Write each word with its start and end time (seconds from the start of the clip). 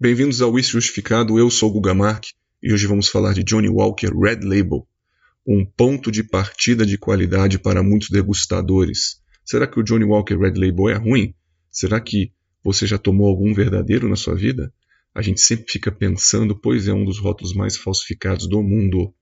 Bem-vindos 0.00 0.40
ao 0.40 0.52
Whisky 0.52 0.74
Justificado, 0.74 1.40
eu 1.40 1.50
sou 1.50 1.70
o 1.70 1.72
Guga 1.72 1.92
Mark 1.92 2.26
e 2.62 2.72
hoje 2.72 2.86
vamos 2.86 3.08
falar 3.08 3.34
de 3.34 3.42
Johnny 3.42 3.68
Walker 3.68 4.06
Red 4.16 4.44
Label, 4.44 4.86
um 5.44 5.66
ponto 5.66 6.12
de 6.12 6.22
partida 6.22 6.86
de 6.86 6.96
qualidade 6.96 7.58
para 7.58 7.82
muitos 7.82 8.08
degustadores. 8.08 9.20
Será 9.44 9.66
que 9.66 9.80
o 9.80 9.82
Johnny 9.82 10.04
Walker 10.04 10.36
Red 10.36 10.52
Label 10.54 10.88
é 10.90 10.94
ruim? 10.94 11.34
Será 11.68 12.00
que 12.00 12.32
você 12.62 12.86
já 12.86 12.96
tomou 12.96 13.26
algum 13.26 13.52
verdadeiro 13.52 14.08
na 14.08 14.14
sua 14.14 14.36
vida? 14.36 14.72
A 15.12 15.20
gente 15.20 15.40
sempre 15.40 15.66
fica 15.68 15.90
pensando, 15.90 16.56
pois 16.56 16.86
é 16.86 16.92
um 16.92 17.04
dos 17.04 17.18
rótulos 17.18 17.52
mais 17.52 17.76
falsificados 17.76 18.48
do 18.48 18.62
mundo. 18.62 19.12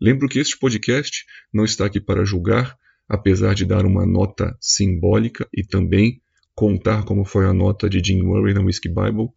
Lembro 0.00 0.28
que 0.28 0.40
este 0.40 0.58
podcast 0.58 1.24
não 1.52 1.64
está 1.64 1.86
aqui 1.86 2.00
para 2.00 2.24
julgar, 2.24 2.76
apesar 3.08 3.54
de 3.54 3.64
dar 3.64 3.86
uma 3.86 4.04
nota 4.04 4.56
simbólica 4.60 5.48
e 5.54 5.64
também 5.64 6.20
contar 6.56 7.04
como 7.04 7.24
foi 7.24 7.46
a 7.46 7.52
nota 7.52 7.88
de 7.88 8.02
Jim 8.04 8.20
Murray 8.20 8.52
na 8.52 8.62
Whiskey 8.62 8.88
Bible. 8.88 9.28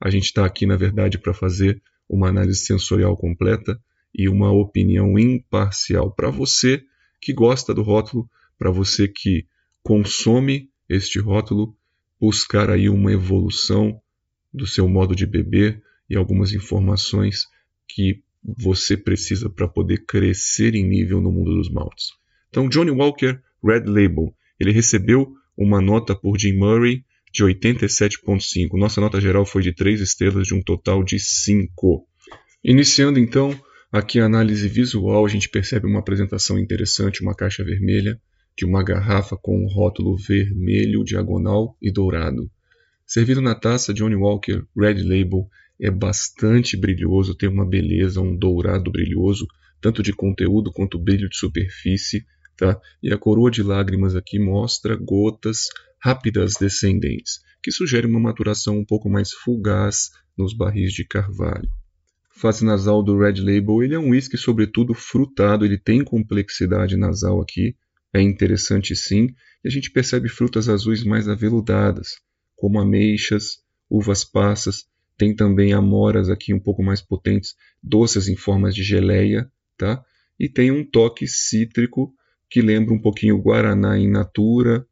A 0.00 0.08
gente 0.08 0.24
está 0.24 0.46
aqui, 0.46 0.64
na 0.64 0.76
verdade, 0.76 1.18
para 1.18 1.34
fazer 1.34 1.82
uma 2.08 2.28
análise 2.28 2.64
sensorial 2.64 3.16
completa 3.16 3.80
e 4.14 4.28
uma 4.28 4.50
opinião 4.50 5.18
imparcial 5.18 6.10
para 6.10 6.30
você 6.30 6.82
que 7.20 7.32
gosta 7.32 7.74
do 7.74 7.82
rótulo, 7.82 8.28
para 8.58 8.70
você 8.70 9.06
que 9.06 9.46
consome 9.82 10.70
este 10.88 11.18
rótulo, 11.18 11.76
buscar 12.18 12.70
aí 12.70 12.88
uma 12.88 13.12
evolução 13.12 14.00
do 14.52 14.66
seu 14.66 14.88
modo 14.88 15.14
de 15.14 15.26
beber 15.26 15.82
e 16.08 16.16
algumas 16.16 16.52
informações 16.52 17.46
que 17.86 18.22
você 18.42 18.96
precisa 18.96 19.48
para 19.48 19.68
poder 19.68 20.04
crescer 20.06 20.74
em 20.74 20.82
nível 20.82 21.20
no 21.20 21.30
mundo 21.30 21.54
dos 21.54 21.70
maltes. 21.70 22.12
Então, 22.48 22.68
Johnny 22.68 22.90
Walker 22.90 23.38
Red 23.62 23.84
Label, 23.86 24.34
ele 24.58 24.72
recebeu 24.72 25.32
uma 25.56 25.80
nota 25.80 26.14
por 26.14 26.38
Jim 26.38 26.56
Murray 26.56 27.04
de 27.32 27.44
87.5. 27.44 28.78
Nossa 28.78 29.00
nota 29.00 29.20
geral 29.20 29.46
foi 29.46 29.62
de 29.62 29.72
3 29.72 30.00
estrelas 30.00 30.46
de 30.46 30.54
um 30.54 30.62
total 30.62 31.02
de 31.04 31.18
5. 31.18 32.06
Iniciando 32.62 33.18
então 33.18 33.58
aqui 33.90 34.20
a 34.20 34.26
análise 34.26 34.68
visual, 34.68 35.24
a 35.24 35.28
gente 35.28 35.48
percebe 35.48 35.86
uma 35.86 36.00
apresentação 36.00 36.58
interessante, 36.58 37.22
uma 37.22 37.34
caixa 37.34 37.64
vermelha 37.64 38.20
de 38.56 38.64
uma 38.64 38.82
garrafa 38.82 39.36
com 39.36 39.64
um 39.64 39.66
rótulo 39.66 40.16
vermelho, 40.16 41.04
diagonal 41.04 41.76
e 41.80 41.90
dourado. 41.90 42.50
Servido 43.06 43.40
na 43.40 43.54
taça, 43.54 43.94
Johnny 43.94 44.14
Walker 44.14 44.62
Red 44.76 45.02
Label 45.02 45.48
é 45.80 45.90
bastante 45.90 46.76
brilhoso, 46.76 47.34
tem 47.34 47.48
uma 47.48 47.66
beleza, 47.66 48.20
um 48.20 48.36
dourado 48.36 48.90
brilhoso, 48.90 49.46
tanto 49.80 50.02
de 50.02 50.12
conteúdo 50.12 50.70
quanto 50.70 50.98
brilho 50.98 51.28
de 51.28 51.36
superfície, 51.36 52.26
tá? 52.56 52.78
E 53.02 53.12
a 53.12 53.16
coroa 53.16 53.50
de 53.50 53.62
lágrimas 53.62 54.14
aqui 54.14 54.38
mostra 54.38 54.94
gotas 54.94 55.68
rápidas 56.02 56.54
descendentes, 56.58 57.40
que 57.62 57.70
sugere 57.70 58.06
uma 58.06 58.20
maturação 58.20 58.78
um 58.78 58.84
pouco 58.84 59.08
mais 59.08 59.32
fugaz 59.32 60.10
nos 60.36 60.54
barris 60.54 60.92
de 60.92 61.04
carvalho. 61.04 61.68
Face 62.40 62.64
nasal 62.64 63.02
do 63.02 63.18
Red 63.18 63.34
Label, 63.34 63.82
ele 63.82 63.94
é 63.94 63.98
um 63.98 64.10
whisky 64.10 64.38
sobretudo 64.38 64.94
frutado, 64.94 65.64
ele 65.64 65.76
tem 65.76 66.02
complexidade 66.02 66.96
nasal 66.96 67.40
aqui, 67.40 67.76
é 68.14 68.20
interessante 68.20 68.96
sim, 68.96 69.28
e 69.62 69.68
a 69.68 69.70
gente 69.70 69.90
percebe 69.90 70.28
frutas 70.28 70.68
azuis 70.68 71.04
mais 71.04 71.28
aveludadas, 71.28 72.16
como 72.56 72.80
ameixas, 72.80 73.58
uvas 73.90 74.24
passas, 74.24 74.86
tem 75.18 75.36
também 75.36 75.74
amoras 75.74 76.30
aqui 76.30 76.54
um 76.54 76.58
pouco 76.58 76.82
mais 76.82 77.02
potentes, 77.02 77.54
doces 77.82 78.26
em 78.26 78.36
formas 78.36 78.74
de 78.74 78.82
geleia, 78.82 79.50
tá? 79.76 80.02
E 80.38 80.48
tem 80.48 80.70
um 80.70 80.82
toque 80.82 81.26
cítrico 81.28 82.14
que 82.48 82.62
lembra 82.62 82.94
um 82.94 83.00
pouquinho 83.00 83.36
o 83.36 83.42
guaraná 83.42 83.98
in 83.98 84.08
natura, 84.08 84.86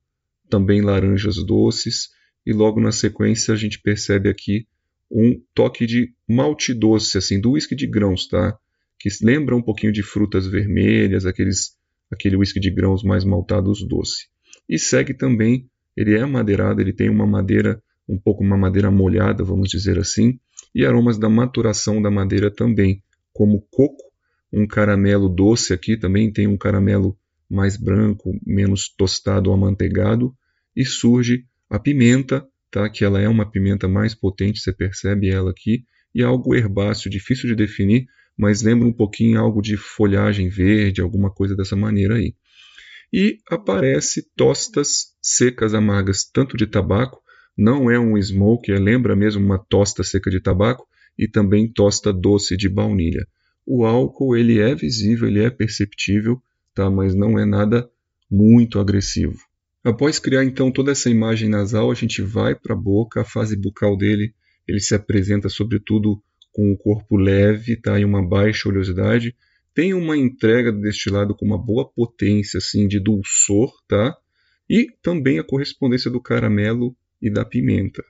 também 0.48 0.80
laranjas 0.80 1.36
doces, 1.44 2.08
e 2.44 2.52
logo 2.52 2.80
na 2.80 2.92
sequência 2.92 3.52
a 3.52 3.56
gente 3.56 3.80
percebe 3.80 4.28
aqui 4.28 4.66
um 5.10 5.40
toque 5.54 5.86
de 5.86 6.12
malte 6.28 6.74
doce, 6.74 7.18
assim, 7.18 7.40
do 7.40 7.52
whisky 7.52 7.74
de 7.74 7.86
grãos, 7.86 8.26
tá? 8.26 8.58
Que 8.98 9.08
lembra 9.22 9.56
um 9.56 9.62
pouquinho 9.62 9.92
de 9.92 10.02
frutas 10.02 10.46
vermelhas, 10.46 11.24
aqueles, 11.24 11.76
aquele 12.10 12.36
whisky 12.36 12.60
de 12.60 12.70
grãos 12.70 13.02
mais 13.02 13.24
maltados 13.24 13.86
doce. 13.86 14.28
E 14.68 14.78
segue 14.78 15.14
também 15.14 15.68
ele 15.96 16.14
é 16.16 16.24
madeirado, 16.24 16.80
ele 16.80 16.92
tem 16.92 17.10
uma 17.10 17.26
madeira, 17.26 17.82
um 18.08 18.16
pouco 18.16 18.44
uma 18.44 18.56
madeira 18.56 18.88
molhada, 18.88 19.42
vamos 19.42 19.68
dizer 19.68 19.98
assim, 19.98 20.38
e 20.72 20.86
aromas 20.86 21.18
da 21.18 21.28
maturação 21.28 22.00
da 22.00 22.08
madeira 22.08 22.52
também, 22.52 23.02
como 23.32 23.66
coco, 23.70 24.04
um 24.52 24.64
caramelo 24.64 25.28
doce 25.28 25.72
aqui 25.72 25.96
também 25.96 26.32
tem 26.32 26.46
um 26.46 26.56
caramelo 26.56 27.18
mais 27.50 27.76
branco, 27.76 28.38
menos 28.44 28.88
tostado 28.88 29.50
ou 29.50 29.56
amanteigado, 29.56 30.34
e 30.76 30.84
surge 30.84 31.44
a 31.70 31.78
pimenta, 31.78 32.46
tá? 32.70 32.88
que 32.88 33.04
ela 33.04 33.20
é 33.20 33.28
uma 33.28 33.50
pimenta 33.50 33.88
mais 33.88 34.14
potente, 34.14 34.60
você 34.60 34.72
percebe 34.72 35.28
ela 35.28 35.50
aqui, 35.50 35.84
e 36.14 36.22
algo 36.22 36.54
herbáceo, 36.54 37.10
difícil 37.10 37.48
de 37.48 37.54
definir, 37.54 38.06
mas 38.36 38.62
lembra 38.62 38.86
um 38.86 38.92
pouquinho 38.92 39.40
algo 39.40 39.60
de 39.60 39.76
folhagem 39.76 40.48
verde, 40.48 41.00
alguma 41.00 41.30
coisa 41.30 41.56
dessa 41.56 41.74
maneira 41.74 42.16
aí 42.16 42.34
e 43.12 43.38
aparece 43.48 44.26
tostas 44.36 45.14
secas 45.22 45.74
amargas, 45.74 46.24
tanto 46.24 46.56
de 46.56 46.66
tabaco, 46.66 47.20
não 47.56 47.90
é 47.90 47.98
um 47.98 48.20
smoke, 48.20 48.70
é, 48.70 48.78
lembra 48.78 49.16
mesmo 49.16 49.44
uma 49.44 49.58
tosta 49.58 50.04
seca 50.04 50.30
de 50.30 50.40
tabaco, 50.40 50.86
e 51.16 51.26
também 51.26 51.70
tosta 51.70 52.12
doce 52.12 52.56
de 52.56 52.68
baunilha. 52.68 53.26
O 53.66 53.84
álcool 53.84 54.36
ele 54.36 54.60
é 54.60 54.74
visível, 54.74 55.26
ele 55.26 55.42
é 55.42 55.50
perceptível, 55.50 56.40
tá? 56.82 56.90
mas 56.90 57.14
não 57.14 57.38
é 57.38 57.44
nada 57.44 57.88
muito 58.30 58.78
agressivo. 58.78 59.38
Após 59.82 60.18
criar 60.18 60.44
então 60.44 60.70
toda 60.70 60.92
essa 60.92 61.08
imagem 61.08 61.48
nasal, 61.48 61.90
a 61.90 61.94
gente 61.94 62.22
vai 62.22 62.54
para 62.54 62.74
a 62.74 62.78
boca, 62.78 63.20
a 63.20 63.24
fase 63.24 63.56
bucal 63.56 63.96
dele 63.96 64.34
ele 64.66 64.80
se 64.80 64.94
apresenta 64.94 65.48
sobretudo 65.48 66.22
com 66.52 66.72
o 66.72 66.76
corpo 66.76 67.16
leve 67.16 67.76
tá? 67.76 67.98
e 67.98 68.04
uma 68.04 68.26
baixa 68.26 68.68
oleosidade, 68.68 69.34
tem 69.74 69.94
uma 69.94 70.16
entrega 70.16 70.70
do 70.70 70.80
destilado 70.80 71.34
com 71.34 71.46
uma 71.46 71.56
boa 71.56 71.88
potência 71.88 72.58
assim 72.58 72.86
de 72.86 73.00
dulçor, 73.00 73.72
tá? 73.86 74.16
E 74.68 74.88
também 75.00 75.38
a 75.38 75.44
correspondência 75.44 76.10
do 76.10 76.20
caramelo 76.20 76.96
e 77.22 77.30
da 77.30 77.44
pimenta. 77.44 78.04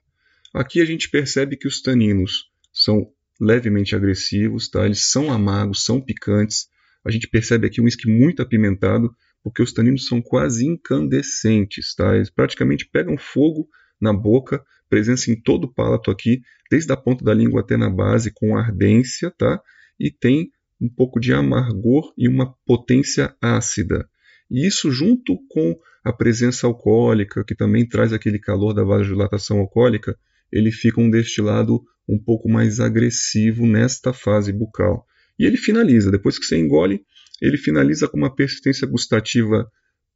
Aqui 0.52 0.80
a 0.80 0.84
gente 0.84 1.10
percebe 1.10 1.56
que 1.56 1.68
os 1.68 1.80
taninos 1.82 2.50
são 2.72 3.12
levemente 3.40 3.94
agressivos, 3.94 4.68
tá? 4.68 4.84
Eles 4.84 5.10
são 5.10 5.30
amargos, 5.30 5.84
são 5.84 6.00
picantes. 6.00 6.68
A 7.08 7.10
gente 7.10 7.26
percebe 7.26 7.66
aqui 7.66 7.80
um 7.80 7.84
whisky 7.84 8.06
muito 8.06 8.42
apimentado, 8.42 9.10
porque 9.42 9.62
os 9.62 9.72
taninos 9.72 10.06
são 10.06 10.20
quase 10.20 10.66
incandescentes, 10.66 11.94
tá? 11.94 12.14
Eles 12.14 12.28
praticamente 12.28 12.86
pegam 12.86 13.16
fogo 13.16 13.66
na 13.98 14.12
boca, 14.12 14.62
presença 14.90 15.30
em 15.30 15.40
todo 15.40 15.64
o 15.64 15.72
palato 15.72 16.10
aqui, 16.10 16.42
desde 16.70 16.92
a 16.92 16.98
ponta 16.98 17.24
da 17.24 17.32
língua 17.32 17.62
até 17.62 17.78
na 17.78 17.88
base, 17.88 18.30
com 18.30 18.58
ardência, 18.58 19.32
tá? 19.38 19.58
E 19.98 20.10
tem 20.10 20.50
um 20.78 20.86
pouco 20.86 21.18
de 21.18 21.32
amargor 21.32 22.12
e 22.14 22.28
uma 22.28 22.54
potência 22.66 23.34
ácida. 23.40 24.06
E 24.50 24.66
isso 24.66 24.92
junto 24.92 25.38
com 25.48 25.78
a 26.04 26.12
presença 26.12 26.66
alcoólica, 26.66 27.42
que 27.42 27.54
também 27.54 27.88
traz 27.88 28.12
aquele 28.12 28.38
calor 28.38 28.74
da 28.74 28.84
vasodilatação 28.84 29.60
alcoólica, 29.60 30.14
ele 30.52 30.70
fica 30.70 31.00
um 31.00 31.08
destilado 31.08 31.82
um 32.06 32.22
pouco 32.22 32.50
mais 32.50 32.80
agressivo 32.80 33.66
nesta 33.66 34.12
fase 34.12 34.52
bucal. 34.52 35.07
E 35.38 35.46
ele 35.46 35.56
finaliza, 35.56 36.10
depois 36.10 36.38
que 36.38 36.44
você 36.44 36.56
engole, 36.58 37.04
ele 37.40 37.56
finaliza 37.56 38.08
com 38.08 38.16
uma 38.16 38.34
persistência 38.34 38.86
gustativa 38.86 39.70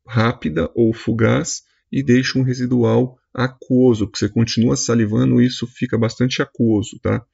rápida 0.06 0.70
ou 0.74 0.92
fugaz 0.92 1.62
e 1.90 2.02
deixa 2.02 2.38
um 2.38 2.42
residual 2.42 3.18
aquoso, 3.32 4.10
que 4.10 4.18
você 4.18 4.28
continua 4.28 4.76
salivando, 4.76 5.40
isso 5.40 5.66
fica 5.66 5.96
bastante 5.96 6.42
aquoso, 6.42 6.98
tá? 7.00 7.24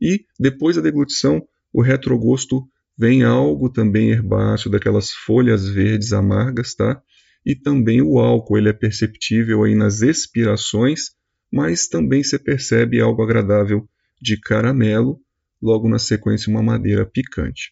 E 0.00 0.24
depois 0.38 0.76
da 0.76 0.82
deglutição, 0.82 1.42
o 1.72 1.82
retrogosto 1.82 2.68
vem 2.96 3.22
algo 3.22 3.70
também 3.70 4.10
herbáceo, 4.10 4.70
daquelas 4.70 5.10
folhas 5.10 5.66
verdes 5.68 6.12
amargas, 6.12 6.74
tá? 6.74 7.00
E 7.44 7.54
também 7.54 8.02
o 8.02 8.18
álcool, 8.18 8.58
ele 8.58 8.68
é 8.68 8.72
perceptível 8.72 9.64
aí 9.64 9.74
nas 9.74 10.02
expirações, 10.02 11.12
mas 11.50 11.88
também 11.88 12.22
se 12.22 12.38
percebe 12.38 13.00
algo 13.00 13.22
agradável 13.22 13.88
de 14.20 14.38
caramelo, 14.38 15.18
logo 15.60 15.88
na 15.88 15.98
sequência 15.98 16.50
uma 16.50 16.62
madeira 16.62 17.04
picante. 17.04 17.70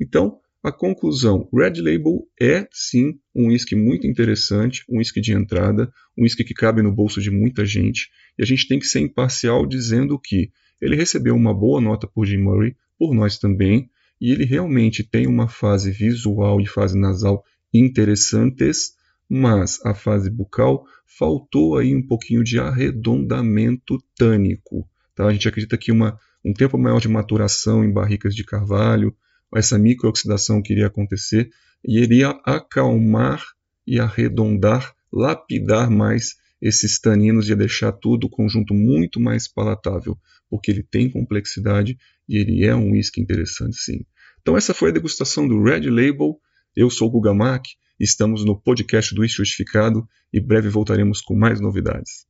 Então, 0.00 0.38
a 0.62 0.70
conclusão, 0.70 1.48
Red 1.54 1.80
Label 1.80 2.26
é 2.38 2.68
sim 2.70 3.18
um 3.34 3.48
whisky 3.48 3.74
muito 3.74 4.06
interessante, 4.06 4.84
um 4.90 4.98
whisky 4.98 5.20
de 5.20 5.32
entrada, 5.32 5.90
um 6.16 6.24
whisky 6.24 6.44
que 6.44 6.52
cabe 6.52 6.82
no 6.82 6.92
bolso 6.92 7.20
de 7.20 7.30
muita 7.30 7.64
gente, 7.64 8.10
e 8.38 8.42
a 8.42 8.46
gente 8.46 8.68
tem 8.68 8.78
que 8.78 8.86
ser 8.86 9.00
imparcial 9.00 9.66
dizendo 9.66 10.18
que 10.18 10.50
ele 10.80 10.96
recebeu 10.96 11.34
uma 11.34 11.54
boa 11.54 11.80
nota 11.80 12.06
por 12.06 12.26
Jim 12.26 12.38
Murray, 12.38 12.76
por 12.98 13.14
nós 13.14 13.38
também, 13.38 13.88
e 14.20 14.30
ele 14.32 14.44
realmente 14.44 15.02
tem 15.02 15.26
uma 15.26 15.48
fase 15.48 15.90
visual 15.90 16.60
e 16.60 16.66
fase 16.66 16.98
nasal 16.98 17.42
interessantes, 17.72 18.92
mas 19.28 19.78
a 19.84 19.94
fase 19.94 20.28
bucal 20.28 20.84
faltou 21.06 21.78
aí 21.78 21.94
um 21.94 22.06
pouquinho 22.06 22.44
de 22.44 22.58
arredondamento 22.58 23.98
tânico. 24.16 24.86
Tá? 25.14 25.26
A 25.26 25.32
gente 25.32 25.48
acredita 25.48 25.78
que 25.78 25.90
uma, 25.90 26.18
um 26.44 26.52
tempo 26.52 26.78
maior 26.78 27.00
de 27.00 27.08
maturação 27.08 27.84
em 27.84 27.92
barricas 27.92 28.34
de 28.34 28.44
carvalho, 28.44 29.14
essa 29.54 29.78
microoxidação 29.78 30.62
que 30.62 30.72
iria 30.72 30.86
acontecer, 30.86 31.50
e 31.84 31.98
iria 31.98 32.30
acalmar 32.44 33.42
e 33.86 33.98
arredondar, 33.98 34.94
lapidar 35.12 35.90
mais 35.90 36.36
esses 36.60 37.00
taninos 37.00 37.48
ia 37.48 37.56
deixar 37.56 37.90
tudo 37.92 38.26
o 38.26 38.30
conjunto 38.30 38.74
muito 38.74 39.18
mais 39.18 39.48
palatável, 39.48 40.18
porque 40.48 40.70
ele 40.70 40.82
tem 40.82 41.08
complexidade 41.08 41.96
e 42.28 42.36
ele 42.36 42.64
é 42.64 42.76
um 42.76 42.92
whisky 42.92 43.20
interessante 43.20 43.76
sim. 43.76 44.04
Então 44.42 44.56
essa 44.56 44.74
foi 44.74 44.90
a 44.90 44.92
degustação 44.92 45.48
do 45.48 45.62
Red 45.62 45.88
Label. 45.88 46.38
Eu 46.76 46.90
sou 46.90 47.08
o 47.08 47.10
Guga 47.10 47.32
Mack, 47.32 47.70
estamos 47.98 48.44
no 48.44 48.60
podcast 48.60 49.14
do 49.14 49.22
Whisky 49.22 49.38
Justificado 49.38 50.06
e 50.32 50.38
breve 50.38 50.68
voltaremos 50.68 51.20
com 51.20 51.34
mais 51.34 51.60
novidades. 51.60 52.29